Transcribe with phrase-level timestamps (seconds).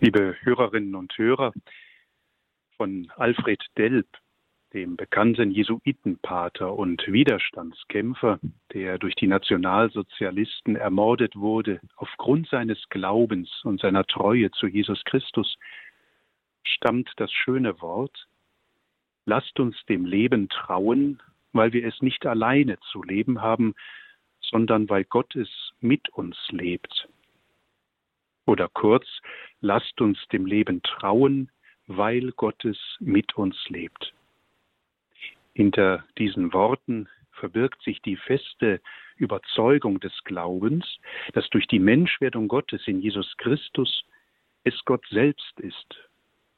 [0.00, 1.52] Liebe Hörerinnen und Hörer,
[2.76, 4.06] von Alfred Delp,
[4.72, 8.38] dem bekannten Jesuitenpater und Widerstandskämpfer,
[8.72, 15.56] der durch die Nationalsozialisten ermordet wurde aufgrund seines Glaubens und seiner Treue zu Jesus Christus,
[16.62, 18.28] stammt das schöne Wort,
[19.24, 21.20] lasst uns dem Leben trauen,
[21.52, 23.74] weil wir es nicht alleine zu leben haben,
[24.40, 27.08] sondern weil Gott es mit uns lebt.
[28.48, 29.06] Oder kurz,
[29.60, 31.50] lasst uns dem Leben trauen,
[31.86, 34.14] weil Gottes mit uns lebt.
[35.52, 38.80] Hinter diesen Worten verbirgt sich die feste
[39.16, 40.86] Überzeugung des Glaubens,
[41.34, 44.06] dass durch die Menschwerdung Gottes in Jesus Christus
[44.64, 46.08] es Gott selbst ist,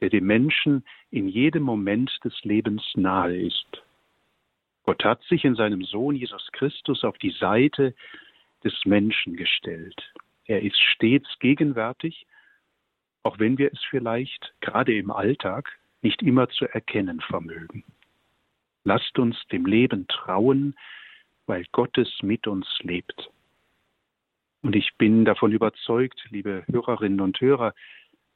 [0.00, 3.84] der dem Menschen in jedem Moment des Lebens nahe ist.
[4.82, 7.94] Gott hat sich in seinem Sohn Jesus Christus auf die Seite
[8.64, 10.02] des Menschen gestellt.
[10.46, 12.26] Er ist stets gegenwärtig,
[13.22, 17.84] auch wenn wir es vielleicht gerade im Alltag nicht immer zu erkennen vermögen.
[18.84, 20.76] Lasst uns dem Leben trauen,
[21.46, 23.30] weil Gottes mit uns lebt.
[24.62, 27.74] Und ich bin davon überzeugt, liebe Hörerinnen und Hörer,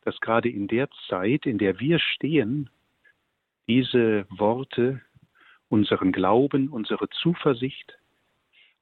[0.03, 2.71] dass gerade in der Zeit, in der wir stehen,
[3.69, 5.01] diese Worte
[5.69, 7.97] unseren Glauben, unsere Zuversicht,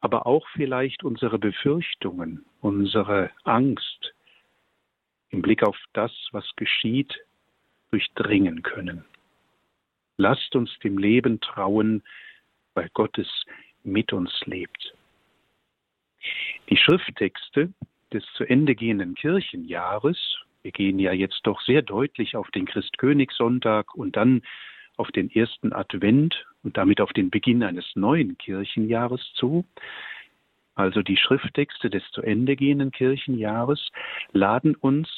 [0.00, 4.14] aber auch vielleicht unsere Befürchtungen, unsere Angst
[5.30, 7.14] im Blick auf das, was geschieht,
[7.90, 9.05] durchdringen können.
[10.16, 12.02] Lasst uns dem Leben trauen,
[12.74, 13.28] weil Gottes
[13.82, 14.94] mit uns lebt.
[16.68, 17.72] Die Schrifttexte
[18.12, 23.94] des zu Ende gehenden Kirchenjahres, wir gehen ja jetzt doch sehr deutlich auf den Christkönigssonntag
[23.94, 24.42] und dann
[24.96, 29.64] auf den ersten Advent und damit auf den Beginn eines neuen Kirchenjahres zu.
[30.75, 33.91] Also die Schrifttexte des zu Ende gehenden Kirchenjahres
[34.33, 35.09] laden uns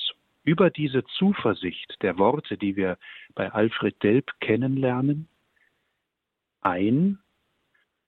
[0.43, 2.97] über diese Zuversicht der Worte, die wir
[3.35, 5.29] bei Alfred Delp kennenlernen,
[6.63, 7.19] ein,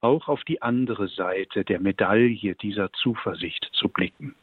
[0.01, 4.35] auch auf die andere Seite der Medaille dieser Zuversicht zu blicken.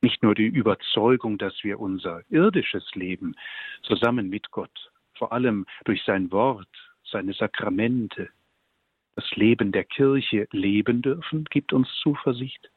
[0.00, 3.34] Nicht nur die Überzeugung, dass wir unser irdisches Leben
[3.82, 6.68] zusammen mit Gott vor allem durch sein Wort,
[7.10, 8.28] seine Sakramente,
[9.14, 12.70] das Leben der Kirche leben dürfen, gibt uns Zuversicht.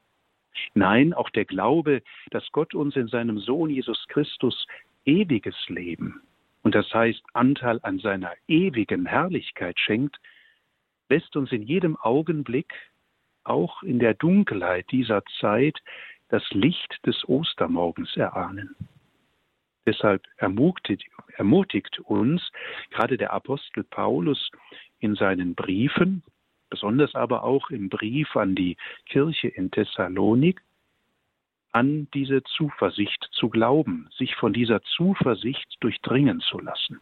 [0.73, 2.01] Nein, auch der Glaube,
[2.31, 4.67] dass Gott uns in seinem Sohn Jesus Christus
[5.05, 6.21] ewiges Leben
[6.61, 10.19] und das heißt Anteil an seiner ewigen Herrlichkeit schenkt,
[11.09, 12.73] lässt uns in jedem Augenblick,
[13.43, 15.79] auch in der Dunkelheit dieser Zeit,
[16.27, 18.75] das Licht des Ostermorgens erahnen.
[19.89, 21.03] Deshalb ermutigt,
[21.35, 22.51] ermutigt uns
[22.91, 24.51] gerade der Apostel Paulus
[24.99, 26.21] in seinen Briefen,
[26.69, 28.77] besonders aber auch im Brief an die
[29.07, 30.61] Kirche in Thessalonik,
[31.71, 37.01] an diese Zuversicht zu glauben, sich von dieser Zuversicht durchdringen zu lassen.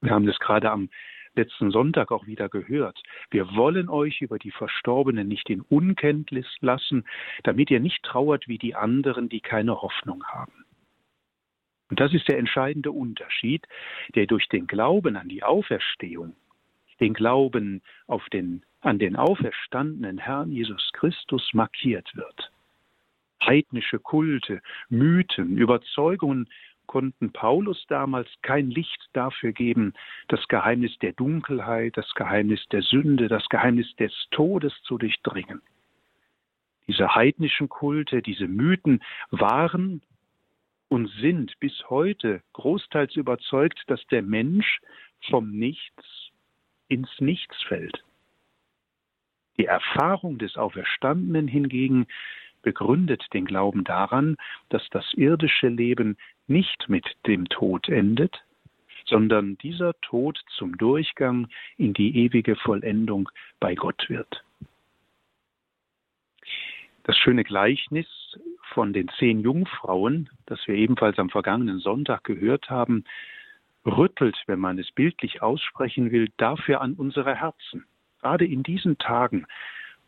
[0.00, 0.88] Wir haben das gerade am
[1.36, 3.00] letzten Sonntag auch wieder gehört.
[3.30, 7.04] Wir wollen euch über die Verstorbenen nicht in Unkenntnis lassen,
[7.44, 10.64] damit ihr nicht trauert wie die anderen, die keine Hoffnung haben.
[11.90, 13.66] Und das ist der entscheidende Unterschied,
[14.14, 16.34] der durch den Glauben an die Auferstehung,
[17.00, 22.52] den Glauben auf den, an den auferstandenen Herrn Jesus Christus markiert wird.
[23.42, 26.48] Heidnische Kulte, Mythen, Überzeugungen
[26.86, 29.92] konnten Paulus damals kein Licht dafür geben,
[30.26, 35.62] das Geheimnis der Dunkelheit, das Geheimnis der Sünde, das Geheimnis des Todes zu durchdringen.
[36.88, 40.02] Diese heidnischen Kulte, diese Mythen waren
[40.88, 44.80] und sind bis heute großteils überzeugt, dass der Mensch
[45.30, 46.30] vom Nichts
[46.88, 48.02] ins Nichts fällt.
[49.58, 52.06] Die Erfahrung des Auferstandenen hingegen
[52.62, 54.36] begründet den Glauben daran,
[54.68, 56.16] dass das irdische Leben
[56.46, 58.44] nicht mit dem Tod endet,
[59.04, 63.28] sondern dieser Tod zum Durchgang in die ewige Vollendung
[63.58, 64.44] bei Gott wird.
[67.04, 68.06] Das schöne Gleichnis
[68.72, 73.04] von den zehn Jungfrauen, das wir ebenfalls am vergangenen Sonntag gehört haben,
[73.86, 77.84] rüttelt, wenn man es bildlich aussprechen will, dafür an unsere Herzen.
[78.20, 79.46] Gerade in diesen Tagen,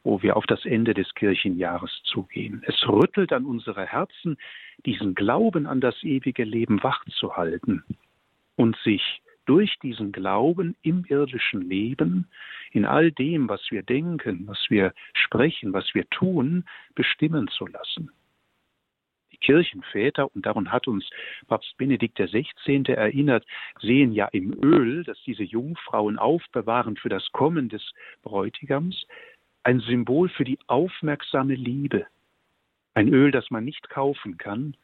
[0.02, 2.62] wo wir auf das Ende des Kirchenjahres zugehen.
[2.66, 4.38] Es rüttelt an unsere Herzen,
[4.86, 7.84] diesen Glauben an das ewige Leben wachzuhalten
[8.56, 12.28] und sich durch diesen Glauben im irdischen Leben,
[12.72, 16.64] in all dem, was wir denken, was wir sprechen, was wir tun,
[16.94, 18.10] bestimmen zu lassen.
[19.32, 21.08] Die Kirchenväter, und daran hat uns
[21.46, 22.82] Papst Benedikt XVI.
[22.88, 23.46] erinnert,
[23.80, 27.92] sehen ja im Öl, das diese Jungfrauen aufbewahren für das Kommen des
[28.22, 29.06] Bräutigams,
[29.62, 32.06] ein Symbol für die aufmerksame Liebe.
[32.94, 34.76] Ein Öl, das man nicht kaufen kann,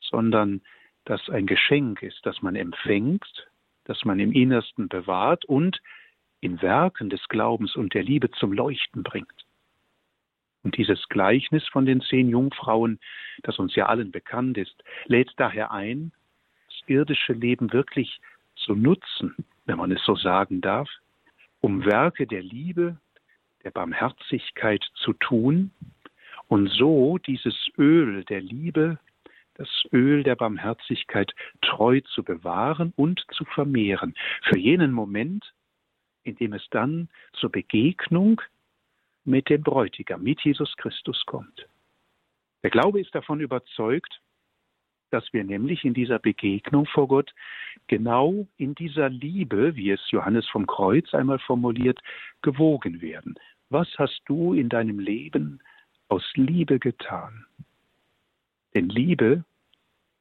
[0.00, 0.62] sondern
[1.04, 3.48] das ein Geschenk ist, das man empfängt,
[3.84, 5.80] das man im Innersten bewahrt und
[6.40, 9.46] in Werken des Glaubens und der Liebe zum Leuchten bringt.
[10.70, 13.00] Und dieses Gleichnis von den zehn Jungfrauen,
[13.42, 16.12] das uns ja allen bekannt ist, lädt daher ein,
[16.68, 18.20] das irdische Leben wirklich
[18.54, 19.34] zu nutzen,
[19.66, 20.88] wenn man es so sagen darf,
[21.60, 22.96] um Werke der Liebe,
[23.64, 25.72] der Barmherzigkeit zu tun
[26.46, 29.00] und so dieses Öl der Liebe,
[29.54, 31.32] das Öl der Barmherzigkeit
[31.62, 35.52] treu zu bewahren und zu vermehren, für jenen Moment,
[36.22, 38.40] in dem es dann zur Begegnung
[39.30, 41.66] mit dem Bräutigam, mit Jesus Christus kommt.
[42.62, 44.20] Der Glaube ist davon überzeugt,
[45.10, 47.34] dass wir nämlich in dieser Begegnung vor Gott
[47.88, 51.98] genau in dieser Liebe, wie es Johannes vom Kreuz einmal formuliert,
[52.42, 53.34] gewogen werden.
[53.70, 55.60] Was hast du in deinem Leben
[56.08, 57.46] aus Liebe getan?
[58.74, 59.44] Denn Liebe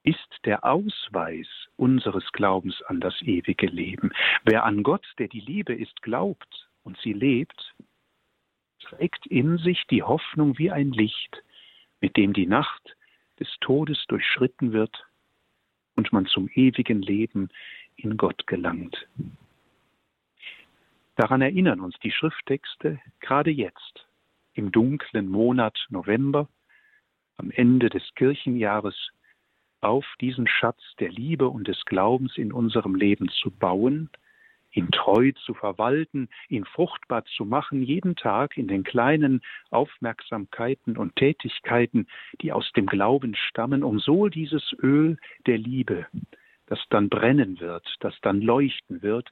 [0.03, 4.11] ist der Ausweis unseres Glaubens an das ewige Leben.
[4.43, 7.75] Wer an Gott, der die Liebe ist, glaubt und sie lebt,
[8.89, 11.43] trägt in sich die Hoffnung wie ein Licht,
[12.01, 12.95] mit dem die Nacht
[13.39, 15.05] des Todes durchschritten wird
[15.95, 17.49] und man zum ewigen Leben
[17.95, 19.07] in Gott gelangt.
[21.15, 24.07] Daran erinnern uns die Schrifttexte gerade jetzt,
[24.53, 26.47] im dunklen Monat November,
[27.37, 28.95] am Ende des Kirchenjahres,
[29.81, 34.09] auf diesen Schatz der Liebe und des Glaubens in unserem Leben zu bauen,
[34.71, 41.15] ihn treu zu verwalten, ihn fruchtbar zu machen, jeden Tag in den kleinen Aufmerksamkeiten und
[41.15, 42.07] Tätigkeiten,
[42.41, 45.17] die aus dem Glauben stammen, um so dieses Öl
[45.47, 46.05] der Liebe,
[46.67, 49.31] das dann brennen wird, das dann leuchten wird,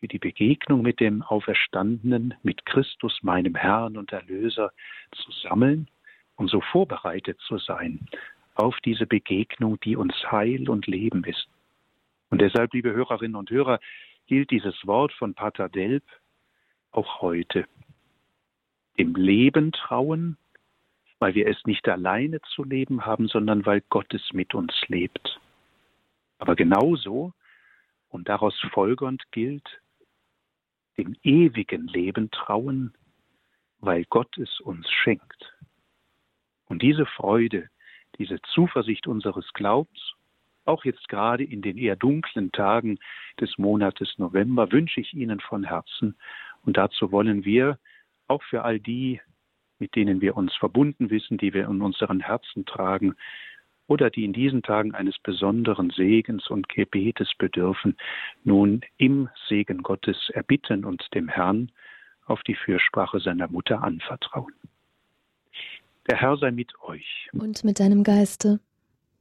[0.00, 4.72] für die Begegnung mit dem Auferstandenen, mit Christus, meinem Herrn und Erlöser,
[5.12, 5.88] zu sammeln
[6.36, 8.06] und so vorbereitet zu sein
[8.56, 11.48] auf diese Begegnung, die uns Heil und Leben ist.
[12.30, 13.78] Und deshalb, liebe Hörerinnen und Hörer,
[14.26, 16.04] gilt dieses Wort von Pater Delp
[16.90, 17.66] auch heute.
[18.98, 20.36] Dem Leben trauen,
[21.18, 25.40] weil wir es nicht alleine zu leben haben, sondern weil Gott es mit uns lebt.
[26.38, 27.32] Aber genauso
[28.08, 29.80] und daraus folgernd gilt,
[30.96, 32.94] dem ewigen Leben trauen,
[33.80, 35.54] weil Gott es uns schenkt.
[36.66, 37.68] Und diese Freude,
[38.18, 40.15] diese Zuversicht unseres Glaubens
[40.66, 42.98] auch jetzt gerade in den eher dunklen Tagen
[43.40, 46.16] des Monates November wünsche ich Ihnen von Herzen.
[46.64, 47.78] Und dazu wollen wir
[48.28, 49.20] auch für all die,
[49.78, 53.14] mit denen wir uns verbunden wissen, die wir in unseren Herzen tragen,
[53.88, 57.96] oder die in diesen Tagen eines besonderen Segens und Gebetes bedürfen,
[58.42, 61.70] nun im Segen Gottes erbitten und dem Herrn
[62.24, 64.54] auf die Fürsprache seiner Mutter anvertrauen.
[66.08, 67.28] Der Herr sei mit euch.
[67.32, 68.60] Und mit deinem Geiste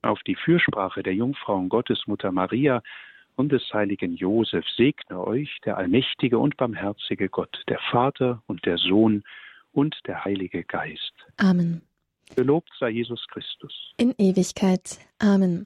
[0.06, 2.82] auf die Fürsprache der Jungfrauen Gottesmutter Maria
[3.36, 8.78] und des heiligen Josef segne euch der allmächtige und barmherzige Gott, der Vater und der
[8.78, 9.24] Sohn
[9.74, 11.14] und der Heilige Geist.
[11.38, 11.82] Amen.
[12.36, 13.94] Gelobt sei Jesus Christus.
[13.98, 15.00] In Ewigkeit.
[15.20, 15.64] Amen.